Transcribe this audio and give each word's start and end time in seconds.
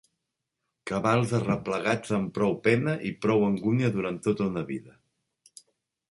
Cabals 0.91 1.33
arreplegats 1.39 2.15
amb 2.17 2.31
prou 2.37 2.55
pena 2.67 2.95
i 3.09 3.11
prou 3.25 3.45
angúnia 3.49 3.91
durant 3.99 4.17
tota 4.29 4.47
una 4.53 4.65
vida 4.71 4.97